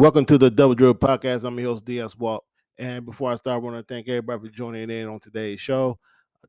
[0.00, 1.44] welcome to the Double Drill Podcast.
[1.44, 2.42] I'm your host, DS Walk.
[2.78, 5.98] And before I start, I want to thank everybody for joining in on today's show.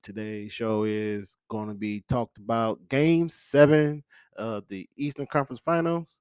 [0.02, 4.06] Today's show is going to be talked about game seven
[4.38, 6.18] of the Eastern Conference Finals.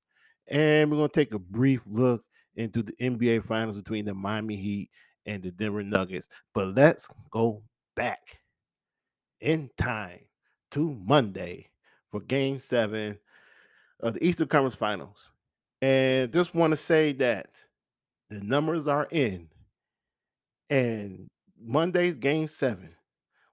[0.48, 2.24] And we're going to take a brief look
[2.56, 4.90] into the NBA Finals between the Miami Heat
[5.24, 6.26] and the Denver Nuggets.
[6.52, 7.62] But let's go
[7.94, 8.40] back
[9.40, 10.18] in time
[10.72, 11.70] to Monday
[12.10, 13.20] for game seven
[14.00, 15.30] of the Eastern Conference Finals.
[15.82, 17.48] And just want to say that
[18.28, 19.48] the numbers are in.
[20.68, 21.28] And
[21.60, 22.94] Monday's game seven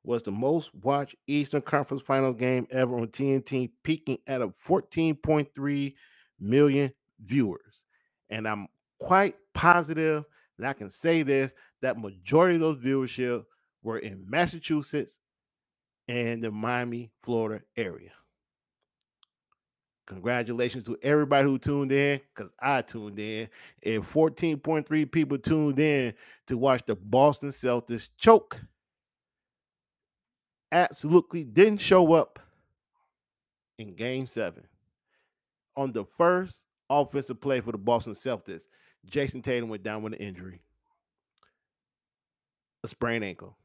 [0.03, 5.93] was the most watched Eastern Conference Finals game ever on TNT, peaking at a 14.3
[6.39, 7.85] million viewers.
[8.29, 8.67] And I'm
[8.99, 10.25] quite positive
[10.57, 13.43] that I can say this that majority of those viewership
[13.83, 15.19] were in Massachusetts
[16.07, 18.11] and the Miami, Florida area.
[20.07, 23.49] Congratulations to everybody who tuned in because I tuned in.
[23.83, 26.13] And 14.3 people tuned in
[26.47, 28.59] to watch the Boston Celtics choke.
[30.71, 32.39] Absolutely didn't show up
[33.77, 34.63] in game seven.
[35.75, 36.57] On the first
[36.89, 38.63] offensive play for the Boston Celtics,
[39.05, 40.61] Jayson Tatum went down with an injury,
[42.83, 43.57] a sprained ankle.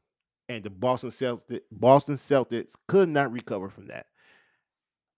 [0.49, 4.07] And the Boston Celtics, Boston Celtics could not recover from that.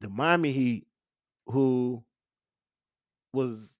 [0.01, 0.87] The Miami Heat
[1.47, 2.03] who
[3.33, 3.73] was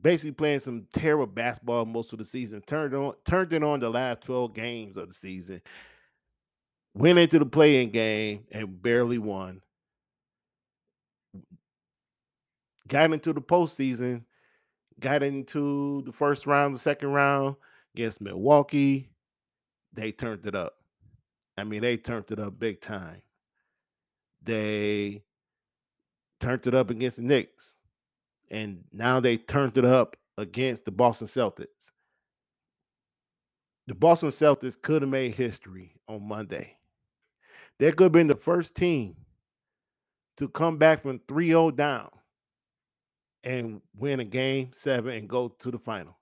[0.00, 3.90] basically playing some terrible basketball most of the season, turned on turned it on the
[3.90, 5.60] last 12 games of the season,
[6.94, 9.60] went into the play-in game and barely won.
[12.88, 14.24] Got into the postseason,
[14.98, 17.56] got into the first round, the second round
[17.94, 19.10] against Milwaukee.
[19.92, 20.74] They turned it up.
[21.56, 23.22] I mean, they turned it up big time.
[24.42, 25.22] They
[26.40, 27.76] turned it up against the Knicks,
[28.50, 31.66] and now they turned it up against the Boston Celtics.
[33.86, 36.76] The Boston Celtics could have made history on Monday.
[37.78, 39.16] They could have been the first team
[40.36, 42.10] to come back from 3 0 down
[43.44, 46.14] and win a game seven and go to the finals.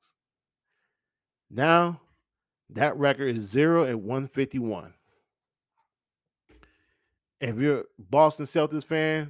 [1.50, 2.00] Now,
[2.70, 4.92] that record is 0 and 151.
[7.40, 9.28] If you're Boston Celtics fans,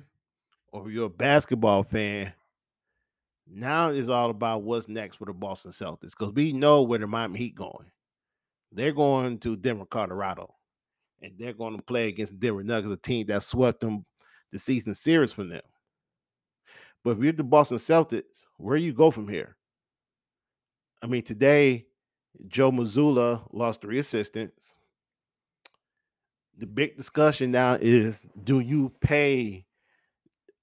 [0.73, 2.33] or you're a basketball fan,
[3.47, 7.07] now it's all about what's next for the Boston Celtics because we know where the
[7.07, 7.91] Miami Heat going.
[8.71, 10.55] They're going to Denver, Colorado,
[11.23, 14.05] and they're going to play against Denver Nuggets, a team that swept them
[14.53, 15.63] the season series from them.
[17.03, 19.57] But if you're the Boston Celtics, where you go from here?
[21.03, 21.87] I mean, today
[22.47, 24.75] Joe Mazzulla lost three assistants.
[26.57, 29.65] The big discussion now is: Do you pay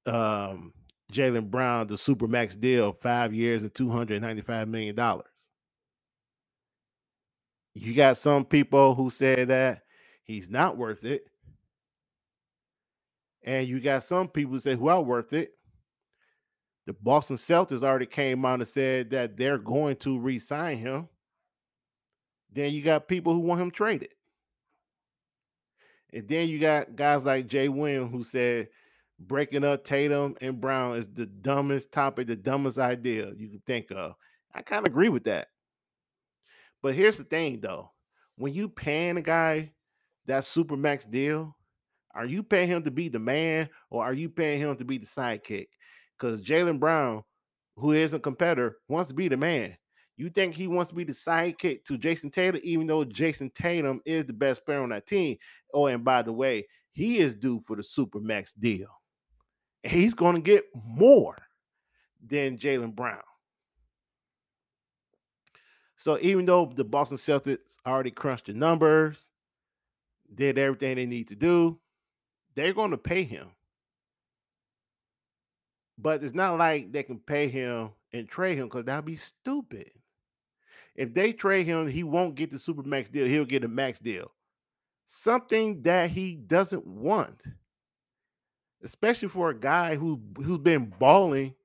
[0.06, 0.74] um,
[1.12, 5.28] Jaylen Brown the super max deal, five years and two hundred ninety-five million dollars.
[7.74, 9.84] You got some people who say that
[10.24, 11.28] he's not worth it,
[13.44, 15.52] and you got some people who say, who "Well, worth it."
[16.88, 21.10] The Boston Celtics already came out and said that they're going to re-sign him.
[22.52, 24.10] Then you got people who want him traded.
[26.14, 28.70] And then you got guys like Jay Williams who said
[29.20, 33.92] breaking up Tatum and Brown is the dumbest topic, the dumbest idea you can think
[33.92, 34.16] of.
[34.54, 35.48] I kind of agree with that.
[36.82, 37.92] But here's the thing though.
[38.38, 39.72] When you paying a guy
[40.26, 41.56] that super max deal,
[42.14, 44.98] are you paying him to be the man or are you paying him to be
[44.98, 45.68] the sidekick?
[46.18, 47.24] Because Jaylen Brown,
[47.76, 49.76] who is a competitor, wants to be the man.
[50.18, 54.02] You think he wants to be the sidekick to Jayson Tatum, even though Jayson Tatum
[54.06, 55.38] is the best player on that team.
[55.74, 58.88] Oh, and by the way, he is due for the super max deal
[59.86, 61.38] he's going to get more
[62.26, 63.22] than Jaylen Brown.
[65.96, 69.18] So even though the Boston Celtics already crunched the numbers,
[70.34, 71.80] did everything they need to do,
[72.56, 73.48] they're going to pay him.
[75.98, 79.92] But it's not like they can pay him and trade him because that'd be stupid.
[80.96, 83.28] If they trade him, he won't get the super max deal.
[83.28, 84.32] He'll get a max deal.
[85.08, 87.44] Something that he doesn't want
[88.84, 91.56] especially for a guy who who's been balling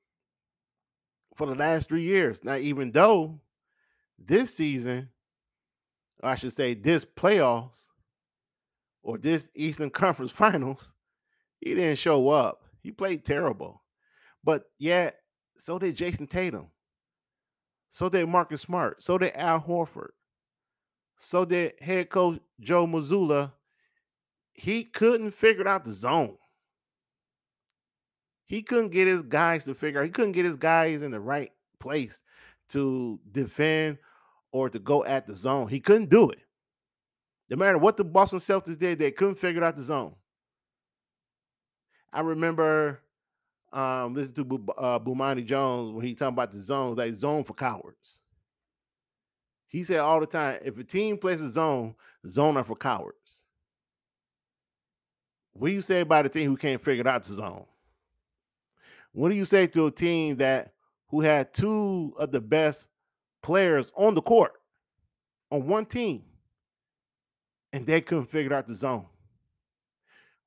[1.37, 2.45] for the last three years.
[2.45, 3.41] Now, even though
[4.19, 5.09] this season,
[6.23, 7.87] I should say this playoffs
[9.03, 10.93] or this Eastern Conference Finals,
[11.61, 12.63] he didn't show up.
[12.83, 13.83] He played terrible.
[14.43, 15.17] But yet,
[15.57, 16.69] so did Jayson Tatum.
[17.91, 19.03] So did Marcus Smart.
[19.03, 20.11] So did Al Horford.
[21.17, 23.53] So did head coach Joe Mazzulla.
[24.53, 26.37] He couldn't figure out the zone.
[28.51, 31.21] He couldn't get his guys to figure out, he couldn't get his guys in the
[31.21, 32.21] right place
[32.71, 33.99] to defend
[34.51, 35.69] or to go at the zone.
[35.69, 36.41] He couldn't do it.
[37.49, 40.17] No matter what the Boston Celtics did, they couldn't figure out the zone.
[42.13, 43.03] I remember
[43.73, 47.55] um, listening to uh, Bomani Jones when he talking about the zones, like zone for
[47.55, 48.19] cowards.
[49.69, 51.95] He said all the time, if a team plays a zone,
[52.27, 53.45] zone are for cowards.
[55.53, 57.67] What do you say about a team who can't figure out the zone?
[59.13, 60.73] What do you say to a team that
[61.09, 62.87] who had two of the best
[63.43, 64.53] players on the court
[65.51, 66.23] on one team
[67.73, 69.07] and they couldn't figure out the zone?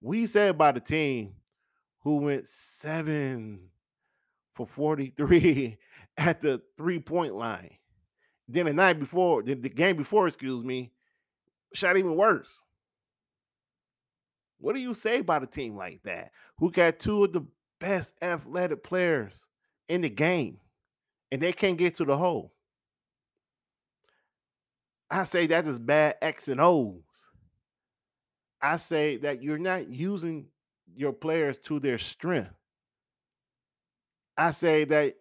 [0.02, 1.34] We say about a team
[2.00, 3.60] who went seven
[4.56, 5.78] for 43
[6.18, 7.72] at the three point line.
[8.48, 10.92] Then the night before, the, the game before, excuse me,
[11.74, 12.62] shot even worse.
[14.60, 17.42] What do you say about a team like that who got two of the
[17.84, 19.46] best athletic players
[19.90, 20.58] in the game
[21.34, 22.54] and they can't get to the hole?
[25.12, 27.02] I say that is bad X and O's.
[28.62, 30.46] I say that you're not using
[30.96, 32.54] your players to their strength.
[34.38, 35.16] I say that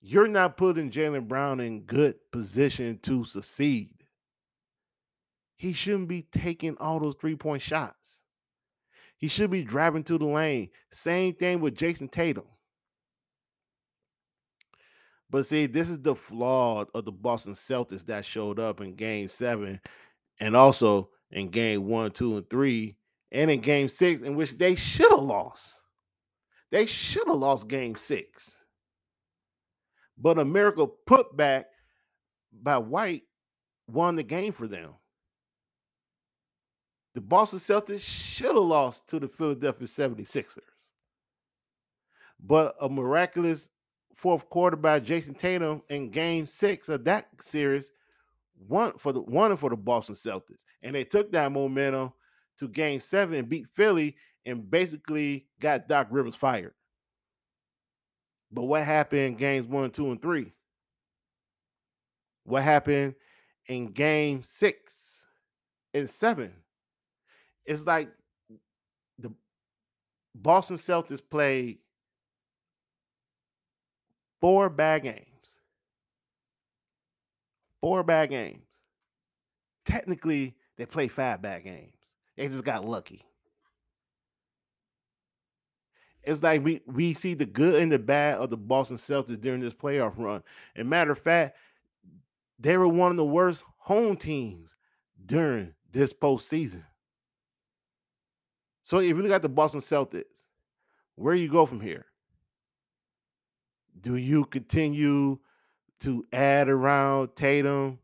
[0.00, 3.90] you're not putting Jaylen Brown in good position to succeed.
[5.58, 8.22] He shouldn't be taking all those three point shots.
[9.18, 10.70] He should be driving to the lane.
[10.90, 12.44] Same thing with Jayson Tatum.
[15.30, 19.28] But see, this is the flaw of the Boston Celtics that showed up in game
[19.28, 19.80] seven
[20.40, 22.96] and also in game one, two, and three,
[23.32, 25.82] and in game six, in which they should have lost.
[26.70, 28.56] They should have lost game six.
[30.18, 31.66] But a miracle put back
[32.52, 33.22] by White
[33.88, 34.90] won the game for them.
[37.16, 40.58] The Boston Celtics should have lost to the Philadelphia 76ers.
[42.38, 43.70] But a miraculous
[44.14, 47.90] fourth quarter by Jayson Tatum in game six of that series
[48.68, 50.66] won for the one for the Boston Celtics.
[50.82, 52.12] And they took that momentum
[52.58, 54.14] to game seven and beat Philly
[54.44, 56.74] and basically got Doc Rivers fired.
[58.52, 60.52] But what happened in games one, two, and three?
[62.44, 63.14] What happened
[63.68, 65.24] in game six
[65.94, 66.52] and seven?
[67.66, 68.10] It's like
[69.18, 69.32] the
[70.34, 71.78] Boston Celtics played
[74.40, 75.26] four bad games.
[77.80, 78.62] Four bad games.
[79.84, 81.92] Technically, they played five bad games.
[82.36, 83.22] They just got lucky.
[86.22, 89.60] It's like we we see the good and the bad of the Boston Celtics during
[89.60, 90.42] this playoff run.
[90.74, 91.56] And matter of fact,
[92.58, 94.74] they were one of the worst home teams
[95.24, 96.82] during this postseason.
[98.86, 100.44] So if you look at the Boston Celtics,
[101.16, 102.06] where do you go from here?
[104.00, 105.40] Do you continue
[106.02, 107.98] to add around Tatum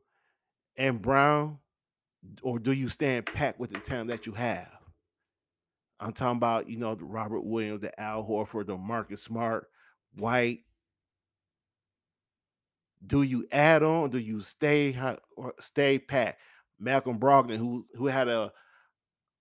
[0.76, 1.58] and Brown,
[2.42, 4.66] or do you stand pat with the talent that you have?
[6.00, 9.68] I'm talking about, you know, the Robert Williams, the Al Horford, the Marcus Smart,
[10.16, 10.64] White.
[13.06, 14.10] Do you add on?
[14.10, 14.96] Do you stay
[15.60, 16.38] stay pat?
[16.80, 18.52] Malcolm Brogdon, who who had a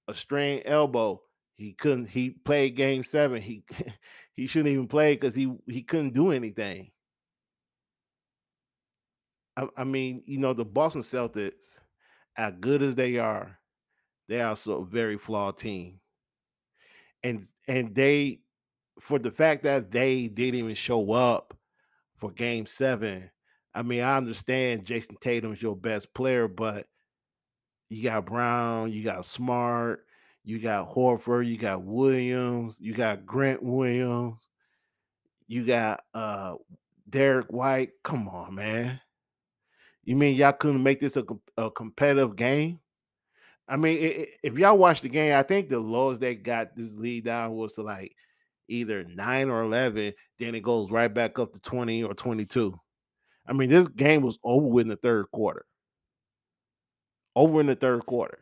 [0.07, 1.19] a strained elbow,
[1.61, 2.09] he couldn't.
[2.09, 3.41] He played Game Seven.
[3.41, 3.63] He
[4.33, 6.91] he shouldn't even play because he he couldn't do anything.
[9.57, 11.79] I, I mean, you know, the Boston Celtics,
[12.37, 13.59] as good as they are,
[14.29, 15.99] they are also a very flawed team
[17.23, 18.39] and and they
[18.99, 21.57] for the fact that they didn't even show up
[22.17, 23.29] for game seven.
[23.73, 26.87] I mean, I understand Jayson Tatum's your best player, but
[27.89, 30.05] you got Brown, you got Smart,
[30.43, 34.49] you got Horford, you got Williams, you got Grant Williams,
[35.47, 36.55] you got uh
[37.09, 37.91] Derrick White.
[38.03, 38.99] Come on, man.
[40.03, 41.25] You mean y'all couldn't make this a,
[41.57, 42.79] a competitive game?
[43.67, 47.25] I mean, if y'all watch the game, I think the lowest they got this lead
[47.25, 48.15] down was to like
[48.67, 50.13] either nine or 11.
[50.39, 52.77] Then it goes right back up to 20 or 22.
[53.47, 55.65] I mean, this game was over in the third quarter.
[57.35, 58.39] Over in the third quarter.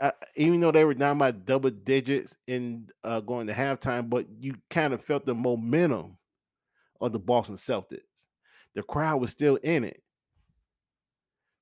[0.00, 4.26] Uh, even though they were down by double digits in uh, going to halftime, but
[4.38, 6.16] you kind of felt the momentum
[7.00, 8.00] of the Boston Celtics.
[8.74, 10.02] The crowd was still in it.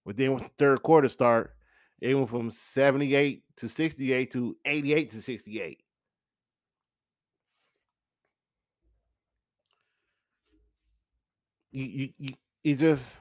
[0.04, 1.54] But then when the third quarter start,
[2.00, 5.80] it went from 78 to 68 to 88 to 68.
[11.72, 13.18] You, you, you it just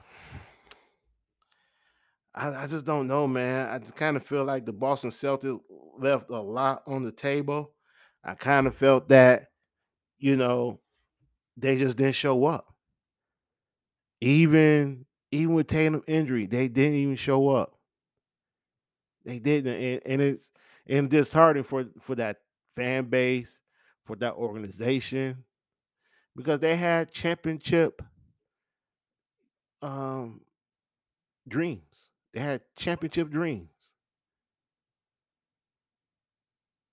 [2.34, 3.68] I, I just don't know, man.
[3.68, 5.60] I just kind of feel like the Boston Celtics
[5.98, 7.72] left a lot on the table.
[8.24, 9.48] I kind of felt that,
[10.18, 10.80] you know,
[11.56, 12.74] they just didn't show up.
[14.20, 17.78] Even even with Tatum injury, they didn't even show up.
[19.24, 20.50] They didn't, and, and it's
[20.86, 22.38] and disheartening for for that
[22.74, 23.60] fan base,
[24.04, 25.44] for that organization,
[26.36, 28.02] because they had championship
[29.82, 30.40] um
[31.48, 32.03] dreams.
[32.34, 33.70] They had championship dreams,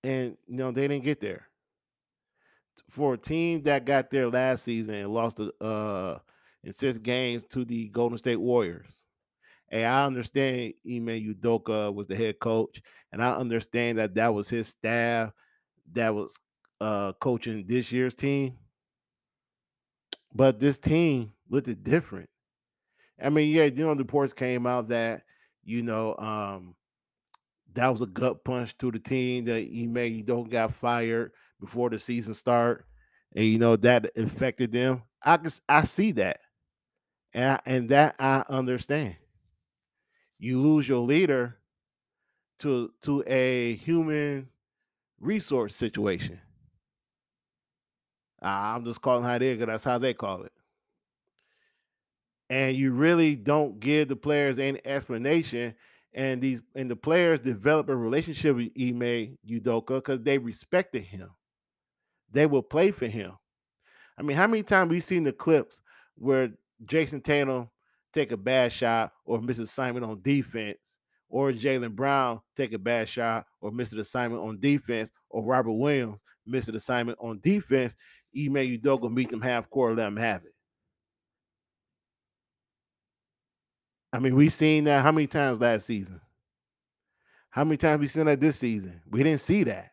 [0.04, 1.48] and you know they didn't get there.
[2.90, 6.18] For a team that got there last season and lost uh
[6.62, 8.92] in six games to the Golden State Warriors.
[9.70, 12.82] And I understand Ime Udoka was the head coach,
[13.12, 15.32] and I understand that that was his staff
[15.92, 16.38] that was
[16.80, 18.58] uh coaching this year's team.
[20.34, 22.28] But this team looked different.
[23.22, 25.24] I mean, yeah, you know, the reports came out that
[25.64, 26.74] you know um
[27.74, 30.12] that was a gut punch to the team that he made.
[30.12, 32.86] You don't got fired before the season start,
[33.34, 35.02] and you know that affected them.
[35.22, 36.40] I can I see that,
[37.32, 39.16] and I, and that I understand.
[40.38, 41.58] You lose your leader
[42.60, 44.48] to to a human
[45.20, 46.40] resource situation.
[48.42, 50.52] I'm just calling how is because that's how they call it.
[52.50, 55.74] And you really don't give the players any explanation.
[56.14, 61.30] And these and the players develop a relationship with Ime Udoka because they respected him.
[62.30, 63.32] They will play for him.
[64.18, 65.80] I mean, how many times we seen the clips
[66.16, 66.50] where
[66.84, 67.70] Jayson Tatum
[68.12, 73.08] take a bad shot or miss assignment on defense, or Jaylen Brown take a bad
[73.08, 77.96] shot or miss an assignment on defense, or Robert Williams miss an assignment on defense,
[78.36, 80.51] Ime Udoka meet them half court, let them have it.
[84.12, 86.20] I mean, we seen that how many times last season?
[87.50, 89.00] How many times we seen that this season?
[89.10, 89.90] We didn't see that.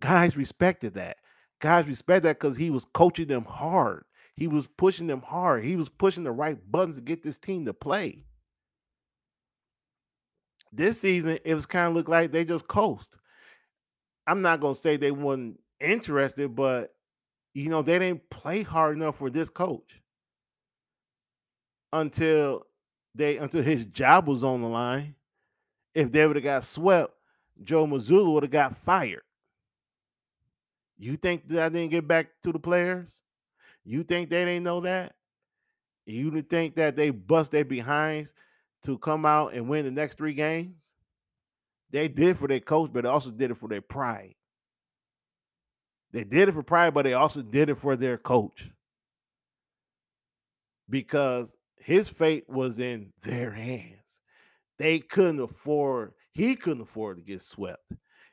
[0.00, 1.16] Guys respected that.
[1.60, 4.04] Guys respect that because he was coaching them hard.
[4.36, 5.64] He was pushing them hard.
[5.64, 8.24] He was pushing the right buttons to get this team to play.
[10.72, 13.16] This season, it was kind of look like they just coast.
[14.28, 16.94] I'm not gonna say they weren't interested, but
[17.54, 19.97] you know, they didn't play hard enough for this coach
[21.92, 22.66] until
[23.14, 25.14] they until his job was on the line.
[25.94, 27.12] If they would have got swept,
[27.64, 29.22] Joe Mazzulla would have got fired.
[30.98, 33.20] You think that I didn't get back to the players?
[33.84, 35.14] You think they didn't know that?
[36.06, 38.32] You think that they bust their behinds
[38.82, 40.92] to come out and win the next three games?
[41.90, 44.34] They did for their coach, but they also did it for their pride.
[46.12, 48.70] They did it for pride, but they also did it for their coach.
[50.88, 51.54] Because
[51.88, 54.20] his fate was in their hands.
[54.78, 57.82] They couldn't afford, he couldn't afford to get swept.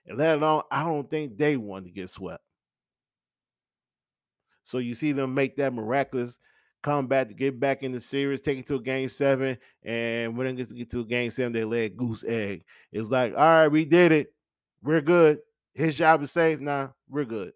[0.06, 2.44] And let alone, I don't think they wanted to get swept.
[4.66, 6.38] So you see them make that miraculous
[6.84, 10.48] comeback to get back in the series, take it to a game seven, and when
[10.48, 12.66] it gets to get to a game seven, they a goose egg.
[12.92, 14.34] It's like, all right, we did it.
[14.84, 15.40] We're good.
[15.74, 16.60] His job is safe.
[16.60, 17.54] Now we're good.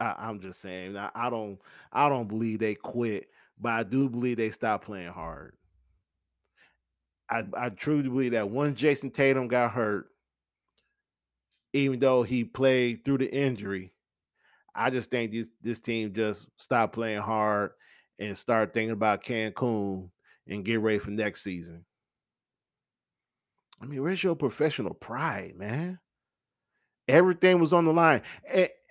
[0.00, 0.96] I, am just saying.
[0.96, 1.58] I, I don't.
[1.92, 3.28] I don't believe they quit,
[3.60, 5.54] but I do believe they stopped playing hard.
[7.30, 10.08] I, I truly believe that once Jayson Tatum got hurt,
[11.72, 13.92] even though he played through the injury,
[14.74, 17.72] I just think this this team just stopped playing hard
[18.18, 20.10] and start thinking about Cancun
[20.46, 21.84] and get ready for next season.
[23.80, 25.98] I mean, where's your professional pride, man?
[27.08, 28.22] Everything was on the line.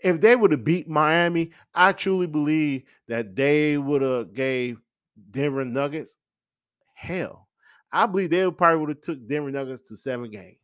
[0.03, 4.79] If they would have beat Miami, I truly believe that they would have gave
[5.31, 6.17] Denver Nuggets
[6.93, 7.47] hell.
[7.91, 10.57] I believe they probably would have took Denver Nuggets to seven games.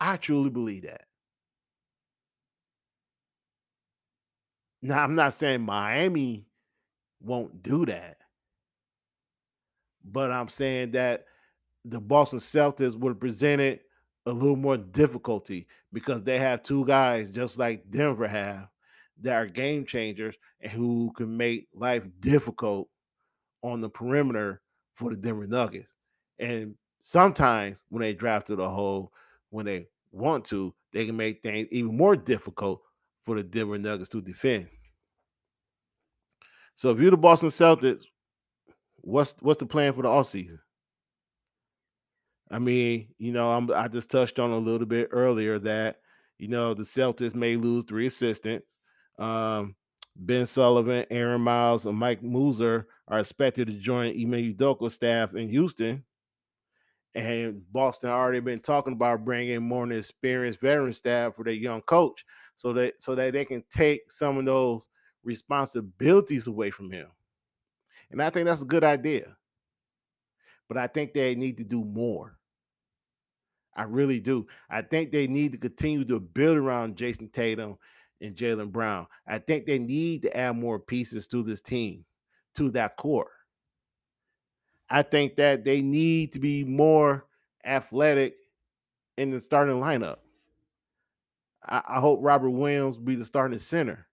[0.00, 1.02] I truly believe that.
[4.80, 6.46] Now, I'm not saying Miami
[7.20, 8.16] won't do that,
[10.04, 11.26] but I'm saying that
[11.84, 13.80] the Boston Celtics would have presented
[14.26, 18.68] a little more difficulty because they have two guys just like Denver have
[19.22, 22.88] that are game changers and who can make life difficult
[23.62, 24.60] on the perimeter
[24.94, 25.94] for the Denver Nuggets.
[26.38, 29.12] And sometimes when they draft to the hole,
[29.50, 32.82] when they want to, they can make things even more difficult
[33.24, 34.68] for the Denver Nuggets to defend.
[36.74, 38.02] So if you're the Boston Celtics,
[39.02, 40.58] what's what's the plan for the offseason?
[42.52, 46.00] I mean, you know, I'm, I just touched on a little bit earlier that
[46.38, 48.76] you know the Celtics may lose three assistants.
[49.18, 49.74] Um,
[50.16, 55.48] ben Sullivan, Aaron Miles, and Mike Moser are expected to join Ime Udoka staff in
[55.48, 56.04] Houston.
[57.14, 62.24] And Boston already been talking about bringing more experienced veteran staff for their young coach,
[62.56, 64.90] so that so that they can take some of those
[65.24, 67.06] responsibilities away from him.
[68.10, 69.36] And I think that's a good idea.
[70.68, 72.38] But I think they need to do more.
[73.74, 74.46] I really do.
[74.70, 77.78] I think they need to continue to build around Jayson Tatum
[78.20, 79.06] and Jaylen Brown.
[79.26, 82.04] I think they need to add more pieces to this team,
[82.56, 83.30] to that core.
[84.90, 87.26] I think that they need to be more
[87.64, 88.34] athletic
[89.16, 90.18] in the starting lineup.
[91.64, 94.06] I, I hope Robert Williams be the starting center.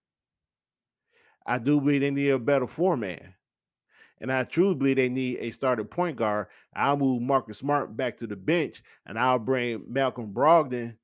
[1.46, 3.34] I do believe they need a better four man.
[4.22, 6.48] And I truly believe they need a starting point guard.
[6.76, 10.96] I'll move Marcus Smart back to the bench and I'll bring Malcolm Brogdon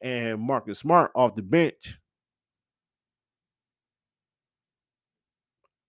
[0.00, 1.98] and Marcus Smart off the bench.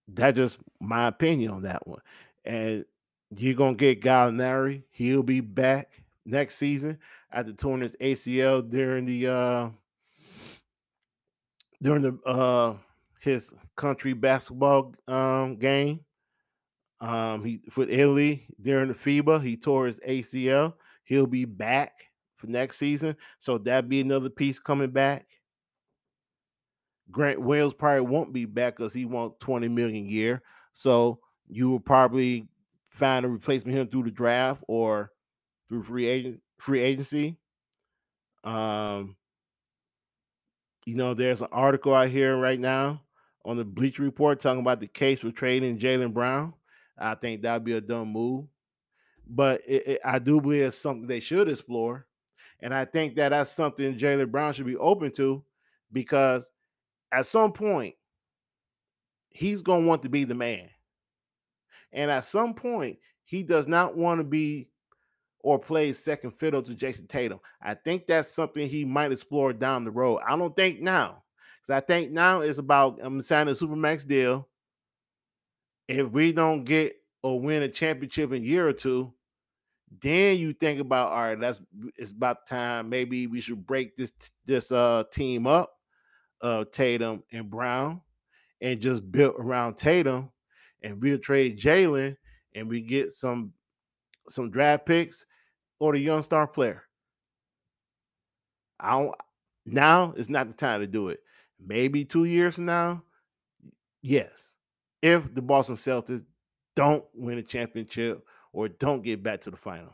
[0.08, 2.00] That's just my opinion on that one.
[2.44, 2.84] And
[3.36, 4.84] you're gonna get Gallinari.
[4.90, 5.90] He'll be back
[6.24, 6.98] next season
[7.32, 9.68] after torn his ACL during the uh
[11.82, 12.76] during the uh
[13.20, 16.00] his country basketball um game.
[17.00, 20.74] Um he for Italy during the FIBA, he tore his ACL.
[21.04, 21.92] He'll be back
[22.36, 23.16] for next season.
[23.38, 25.26] So that'd be another piece coming back.
[27.10, 30.42] Grant Williams probably won't be back because he wants 20 million a year.
[30.72, 32.48] So you will probably
[32.90, 35.12] find a replacement him through the draft or
[35.68, 37.36] through free agent free agency.
[38.44, 39.16] Um,
[40.84, 43.02] you know, there's an article out here right now
[43.44, 46.54] on the Bleacher Report talking about the case for trading Jaylen Brown.
[46.98, 48.46] I think that'd be a dumb move,
[49.28, 52.06] but it, it, I do believe it's something they should explore,
[52.60, 55.44] and I think that that's something Jaylen Brown should be open to,
[55.92, 56.50] because
[57.12, 57.94] at some point
[59.28, 60.68] he's gonna want to be the man.
[61.92, 64.68] And at some point, he does not want to be
[65.40, 67.40] or play second fiddle to Jayson Tatum.
[67.62, 70.20] I think that's something he might explore down the road.
[70.26, 71.22] I don't think now.
[71.60, 74.48] Because I think now it's about I'm signing a supermax deal.
[75.88, 79.12] If we don't get or win a championship in a year or two,
[80.00, 81.60] then you think about all right, that's
[81.96, 82.88] it's about time.
[82.88, 84.12] Maybe we should break this
[84.44, 85.72] this uh team up,
[86.40, 88.00] uh Tatum and Brown,
[88.60, 90.30] and just build around Tatum
[90.82, 92.16] and we'll trade Jaylen
[92.54, 93.52] and we get some
[94.28, 95.24] some draft picks
[95.78, 96.82] or the young star player.
[98.80, 99.14] I don't
[99.64, 101.20] now is not the time to do it.
[101.58, 103.02] Maybe two years from now,
[104.02, 104.55] yes.
[105.02, 106.24] If the Boston Celtics
[106.74, 109.92] don't win a championship or don't get back to the finals.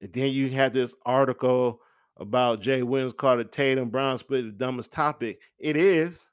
[0.00, 1.80] And then you had this article
[2.16, 5.40] about Jay Williams called it Tatum Brown split the dumbest topic.
[5.58, 6.28] It is.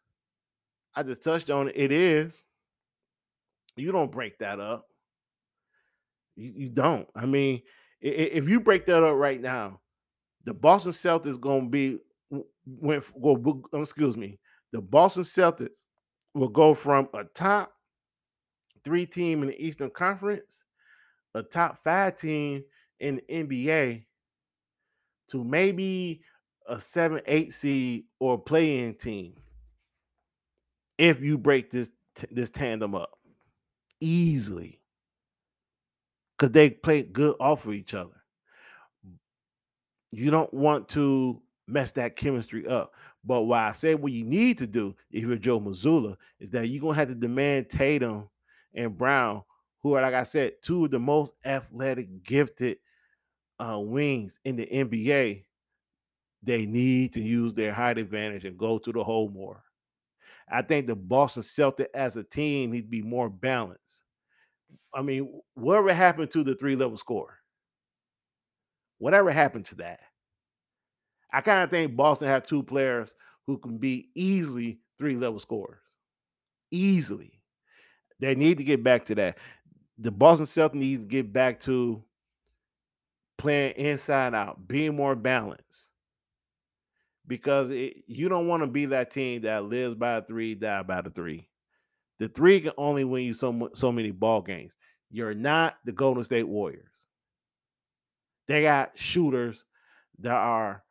[0.96, 1.76] I just touched on it.
[1.78, 2.43] It is.
[3.76, 4.88] You don't break that up.
[6.36, 7.08] You, you don't.
[7.15, 7.62] I mean,
[8.02, 9.82] if you break that up right now,
[10.43, 12.00] the Boston Celtics going to be
[12.65, 14.39] went well, um, excuse me,
[14.72, 15.88] the Boston Celtics
[16.38, 17.73] will go from a top
[18.84, 20.63] three team in the Eastern Conference,
[21.34, 22.63] a top five team
[23.00, 24.06] in the NBA,
[25.30, 26.21] to maybe
[26.67, 29.34] a seven, eight seed or play-in team.
[30.97, 31.91] If you break this
[32.32, 33.12] this tandem up
[34.02, 34.82] easily
[36.38, 38.23] because they play good off of each other.
[40.12, 42.93] You don't want to mess that chemistry up.
[43.28, 46.68] But why I say what you need to do if you're Joe Mazzulla is that
[46.68, 48.30] you're gonna have to demand Tatum
[48.74, 49.44] and Brown,
[49.84, 52.78] who are like I said, two of the most athletic, gifted
[53.60, 55.44] uh, wings in the NBA.
[56.42, 59.62] They need to use their height advantage and go to the hole more.
[60.50, 64.04] I think the Boston Celtics as a team need to be more balanced.
[64.94, 67.40] I mean, whatever happened to the three level score?
[69.00, 70.00] Whatever happened to that?
[71.32, 73.13] I kind of think Boston have two players
[73.46, 75.80] who can be easily three level scorers.
[76.72, 77.40] Easily.
[78.20, 79.38] They need to get back to that.
[80.00, 82.04] The Boston Celtics need to get back to
[83.38, 85.90] playing inside out, being more balanced
[87.28, 91.02] because it, you don't want to be that team that lives by three, die by
[91.02, 91.48] the three.
[92.20, 94.76] The three can only win you so so many ball games.
[95.12, 96.84] You're not the Golden State Warriors.
[98.48, 99.66] They got shooters
[100.20, 100.84] that are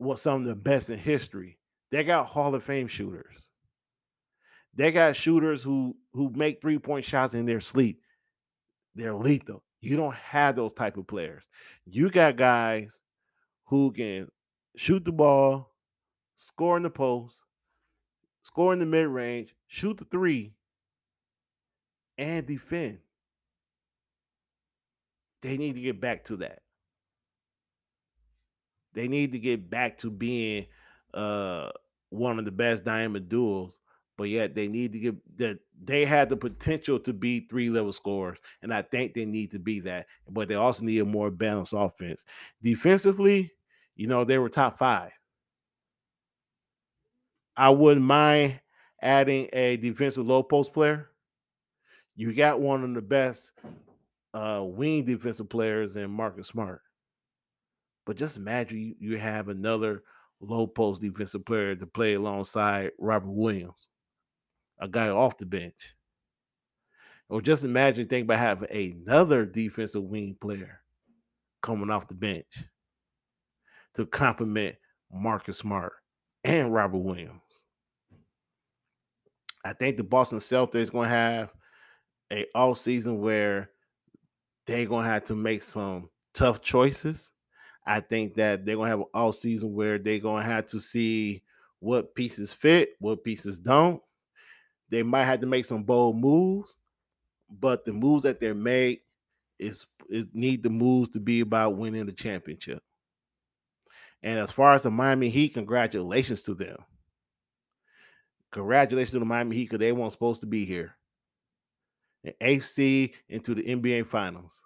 [0.00, 1.58] what some of the best in history.
[1.90, 3.50] They got Hall of Fame shooters.
[4.74, 8.00] They got shooters who who make three point shots in their sleep.
[8.94, 9.62] They're lethal.
[9.80, 11.48] You don't have those type of players.
[11.84, 13.00] You got guys
[13.66, 14.28] who can
[14.76, 15.70] shoot the ball,
[16.36, 17.38] score in the post,
[18.42, 20.54] score in the mid range, shoot the three,
[22.16, 22.98] and defend.
[25.42, 26.60] They need to get back to that.
[28.94, 30.66] They need to get back to being
[31.14, 31.70] uh,
[32.10, 33.78] one of the best diamond duels.
[34.16, 37.92] but yet they need to get that they had the potential to be three level
[37.92, 40.06] scorers, and I think they need to be that.
[40.28, 42.24] But they also need a more balanced offense.
[42.62, 43.52] Defensively,
[43.96, 45.12] you know, they were top five.
[47.56, 48.60] I wouldn't mind
[49.00, 51.10] adding a defensive low post player.
[52.14, 53.52] You got one of the best
[54.34, 56.82] uh, wing defensive players in Marcus Smart.
[58.06, 60.02] But just imagine you, you have another
[60.40, 63.88] low post defensive player to play alongside Robert Williams,
[64.80, 65.94] a guy off the bench.
[67.28, 68.70] Or just imagine think about having
[69.06, 70.80] another defensive wing player
[71.62, 72.64] coming off the bench
[73.94, 74.76] to complement
[75.12, 75.92] Marcus Smart
[76.44, 77.40] and Robert Williams.
[79.64, 81.52] I think the Boston Celtics are going to have
[82.32, 83.70] a all season where
[84.66, 87.30] they're going to have to make some tough choices.
[87.86, 91.42] I think that they're to have an all season where they're to have to see
[91.80, 94.02] what pieces fit, what pieces don't.
[94.90, 96.76] They might have to make some bold moves,
[97.48, 99.00] but the moves that they're made
[99.58, 102.82] is, is need the moves to be about winning the championship.
[104.22, 106.76] And as far as the Miami Heat, congratulations to them.
[108.50, 110.96] Congratulations to the Miami Heat because they weren't supposed to be here.
[112.24, 114.60] An AC into the NBA Finals.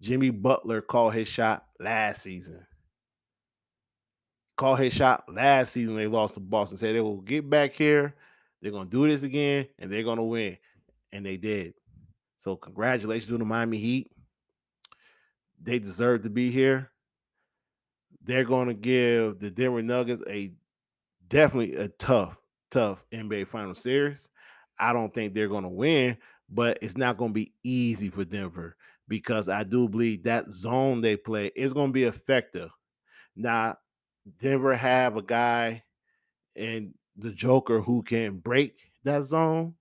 [0.00, 2.64] Jimmy Butler called his shot last season.
[4.56, 6.78] Called his shot last season they lost to Boston.
[6.78, 8.14] Said they will get back here.
[8.60, 10.56] They're gonna do this again and they're gonna win.
[11.12, 11.74] And they did.
[12.38, 14.10] So congratulations to the Miami Heat.
[15.62, 16.90] They deserve to be here.
[18.22, 20.52] They're gonna give the Denver Nuggets a
[21.28, 22.36] definitely a tough,
[22.70, 24.28] tough NBA final series.
[24.78, 26.16] I don't think they're gonna win,
[26.48, 28.76] but it's not gonna be easy for Denver
[29.10, 32.70] because I do believe that zone they play is going to be effective.
[33.34, 33.76] Now,
[34.38, 35.82] Denver have a guy
[36.54, 39.74] and the Joker who can break that zone,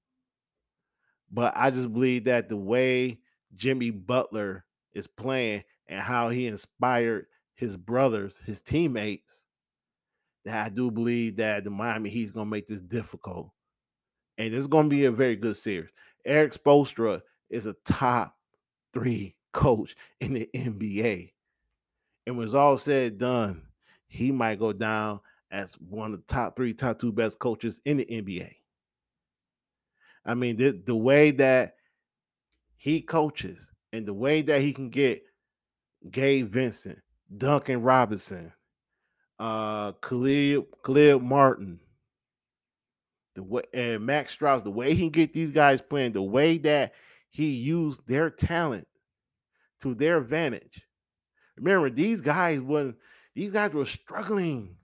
[1.31, 3.19] but I just believe that the way
[3.55, 9.43] Jimmy Butler is playing and how he inspired his brothers, his teammates,
[10.43, 13.51] that I do believe that the Miami Heat's going to make this difficult.
[14.39, 15.91] And it's going to be a very good series.
[16.25, 18.35] Erik Spoelstra is a top
[18.93, 21.31] three coach in the NBA.
[22.27, 23.63] And when it's all said done,
[24.07, 25.19] he might go down
[25.51, 28.53] as one of the top three, top two best coaches in the NBA.
[30.25, 31.75] I mean, the, the way that
[32.77, 35.23] he coaches and the way that he can get
[36.11, 36.99] Gabe Vincent,
[37.35, 38.53] Duncan Robinson,
[39.39, 41.79] uh, Khalid, Khalid Martin,
[43.35, 46.57] the way and Max Strus, the way he can get these guys playing, the way
[46.59, 46.93] that
[47.29, 48.87] he used their talent
[49.81, 50.81] to their advantage.
[51.57, 52.95] Remember, these guys when
[53.35, 54.75] these guys were struggling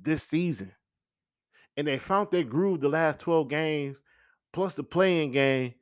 [0.00, 0.72] this season.
[1.76, 4.02] And they found their groove the last 12 games,
[4.52, 5.74] plus the play-in game,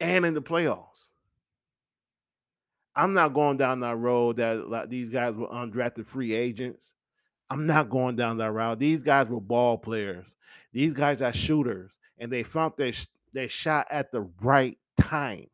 [0.00, 1.08] and in the playoffs.
[2.94, 6.94] I'm not going down that road that like, these guys were undrafted free agents.
[7.50, 8.78] I'm not going down that route.
[8.78, 10.36] These guys were ball players.
[10.72, 12.92] These guys are shooters, and they found their
[13.34, 15.48] they shot at the right time.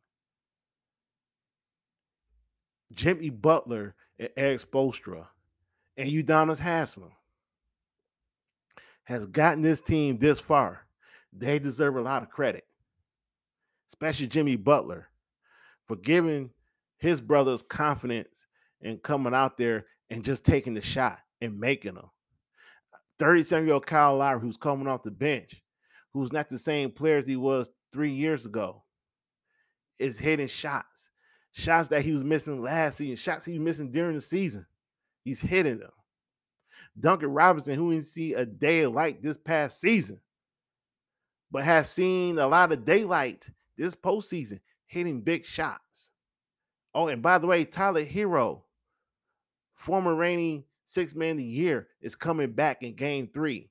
[2.92, 5.26] Jimmy Butler and Erik Spoelstra
[5.96, 7.12] and Udonis Haslem
[9.04, 10.86] has gotten this team this far.
[11.32, 12.64] They deserve a lot of credit,
[13.88, 15.08] especially Jimmy Butler,
[15.86, 16.50] for giving
[16.98, 18.46] his brothers confidence
[18.82, 22.10] and coming out there and just taking the shot and making them.
[23.18, 25.62] 37 year old Kyle Lowry, who's coming off the bench,
[26.12, 28.82] who's not the same player as he was three years ago,
[29.98, 31.10] is hitting shots.
[31.52, 34.64] Shots that he was missing last season, shots he was missing during the season.
[35.24, 35.90] He's hitting them.
[36.98, 40.20] Duncan Robinson, who didn't see a day of light this past season,
[41.50, 46.10] but has seen a lot of daylight this postseason, hitting big shots.
[46.94, 48.62] Oh, and by the way, Tyler Herro,
[49.74, 53.70] former reigning six man of the year, is coming back in game three.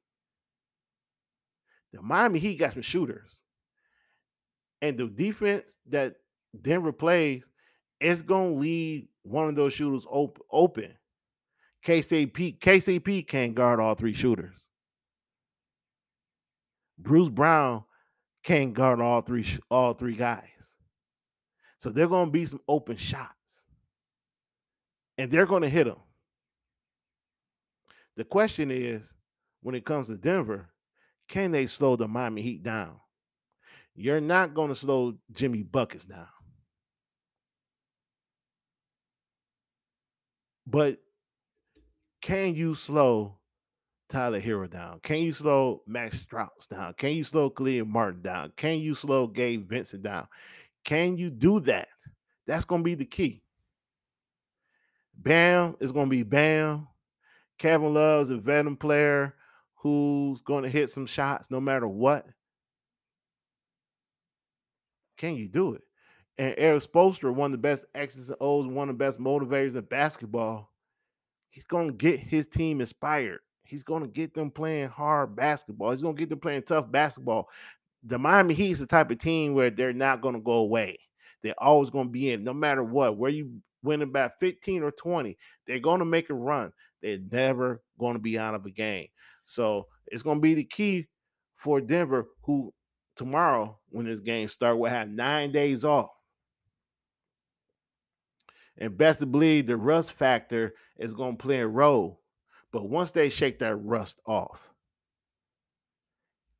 [1.93, 3.41] The Miami Heat got some shooters.
[4.81, 6.15] And the defense that
[6.61, 7.49] Denver plays
[7.99, 10.93] is going to leave one of those shooters op- open.
[11.85, 14.67] KCP, KCP can't guard all three shooters.
[16.97, 17.83] Bruce Brown
[18.43, 20.43] can't guard all three all three guys.
[21.79, 23.33] So they're going to be some open shots.
[25.17, 25.97] And they're going to hit them.
[28.17, 29.13] The question is
[29.61, 30.69] when it comes to Denver,
[31.29, 32.99] can they slow the Miami Heat down?
[33.95, 36.27] You're not going to slow Jimmy Buckets down.
[40.65, 40.97] But
[42.21, 43.37] can you slow
[44.09, 44.99] Tyler Herro down?
[45.01, 46.93] Can you slow Max Strus down?
[46.95, 48.51] Can you slow Khalil Martin down?
[48.55, 50.27] Can you slow Gabe Vincent down?
[50.83, 51.89] Can you do that?
[52.47, 53.43] That's going to be the key.
[55.15, 56.87] Bam is going to be Bam.
[57.57, 59.35] Kevin Love is a veteran player
[59.79, 62.25] who's going to hit some shots no matter what.
[65.17, 65.81] Can you do it?
[66.37, 69.75] And Erik Spoelstra, one of the best X's and O's, one of the best motivators
[69.75, 70.71] in basketball,
[71.49, 73.39] he's going to get his team inspired.
[73.63, 75.91] He's going to get them playing hard basketball.
[75.91, 77.49] He's going to get them playing tough basketball.
[78.03, 80.97] The Miami Heat is the type of team where they're not going to go away.
[81.43, 83.17] They're always going to be in, no matter what.
[83.17, 85.37] Where you win about 15 or 20,
[85.67, 86.73] they're going to make a run.
[87.01, 89.07] They're never going to be out of a game.
[89.49, 91.07] So it's going to be the key
[91.55, 92.71] for Denver, who
[93.15, 96.11] tomorrow, when this game starts, will have nine days off.
[98.77, 102.21] And best to believe the rust factor is going to play a role.
[102.71, 104.61] But once they shake that rust off,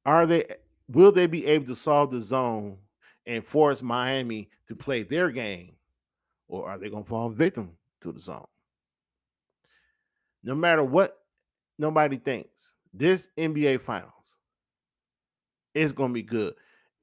[0.04, 0.46] are they
[0.88, 2.80] will they be able to solve the zone
[3.28, 5.76] and force Miami to play their game?
[6.48, 8.48] Or are they going to fall victim to the zone?
[10.44, 11.20] No matter what
[11.78, 14.14] nobody thinks, this NBA finals
[15.74, 16.54] is going to be good.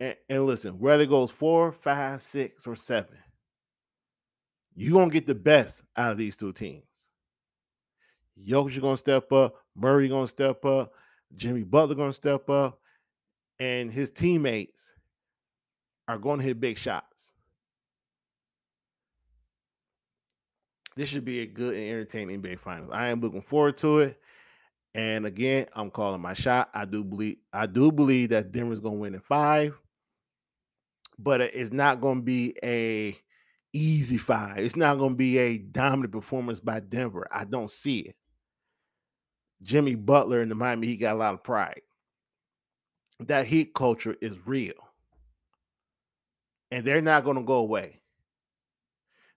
[0.01, 3.16] And, and listen, whether it goes four, five, six, or seven,
[4.75, 6.83] you're going to get the best out of these two teams.
[8.46, 10.92] Jokic going to step up, Murray going to step up,
[11.37, 12.79] Jimmy Butler going to step up,
[13.59, 14.92] and his teammates
[16.09, 17.33] are going to hit big shots.
[20.96, 22.90] This should be a good and entertaining NBA Finals.
[22.92, 24.20] I am looking forward to it.
[24.97, 26.71] And again, I'm calling my shot.
[26.73, 29.79] I do believe I do believe that Denver's going to win in five,
[31.19, 33.15] but it's not going to be a
[33.75, 34.57] easy five.
[34.57, 37.29] It's not going to be a dominant performance by Denver.
[37.31, 38.17] I don't see it.
[39.61, 41.83] Jimmy Butler in the Miami he got a lot of pride.
[43.21, 44.73] That Heat culture is real,
[46.71, 48.01] and they're not going to go away.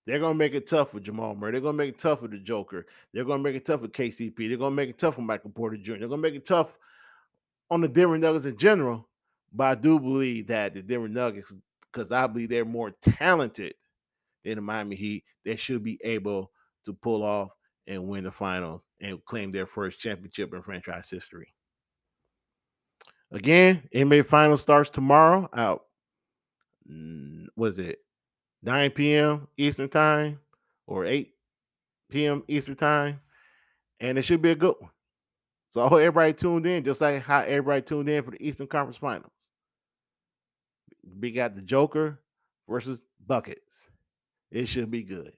[0.10, 1.52] They're gonna make it tough for Jamal Murray.
[1.52, 2.88] They're gonna make it tough for the Joker.
[3.14, 4.50] They're gonna make it tough for KCP.
[4.50, 5.98] They're gonna make it tough for Michael Porter Jr.
[5.98, 6.76] They're gonna make it tough
[7.70, 9.08] on the Denver Nuggets in general.
[9.54, 11.54] But I do believe that the Denver Nuggets,
[11.94, 13.76] because I believe they're more talented
[14.44, 16.50] than the Miami Heat, they should be able
[16.86, 17.52] to pull off
[17.86, 21.54] and win the finals and claim their first championship in franchise history.
[23.32, 25.48] Again, NBA Finals starts tomorrow.
[25.54, 25.86] Out,
[26.92, 28.00] mm, was it
[28.64, 29.48] 9 p.m.
[29.58, 30.40] Eastern time
[30.88, 31.34] or 8
[32.10, 32.44] p.m.
[32.48, 33.20] Eastern time,
[34.00, 34.92] and it should be a good one.
[35.72, 38.68] So I hope everybody tuned in, just like how everybody tuned in for the Eastern
[38.68, 39.32] Conference Finals.
[41.20, 42.20] We got the Joker
[42.68, 43.88] versus Buckets.
[44.52, 45.34] It should be good.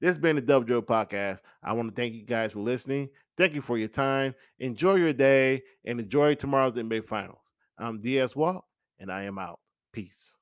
[0.00, 1.40] This has been the Dub Joe Podcast.
[1.62, 3.10] I want to thank you guys for listening.
[3.36, 4.34] Thank you for your time.
[4.58, 7.38] Enjoy your day and enjoy tomorrow's NBA Finals.
[7.78, 8.64] I'm DS Walk,
[8.98, 9.60] and I am out.
[9.92, 10.34] Peace.